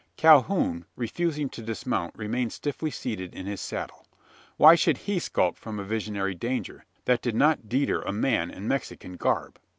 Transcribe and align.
Calhoun, 0.17 0.85
refusing 0.95 1.47
to 1.49 1.61
dismount, 1.61 2.15
remained 2.17 2.51
stiffly 2.51 2.89
seated 2.89 3.35
in 3.35 3.45
his 3.45 3.61
saddle. 3.61 4.07
Why 4.57 4.73
should 4.73 4.97
he 4.97 5.19
skulk 5.19 5.57
from 5.57 5.77
a 5.77 5.83
visionary 5.83 6.33
danger, 6.33 6.85
that 7.05 7.21
did 7.21 7.35
not 7.35 7.69
deter 7.69 8.01
a 8.01 8.11
man 8.11 8.49
in 8.49 8.67
Mexican 8.67 9.15
garb? 9.15 9.59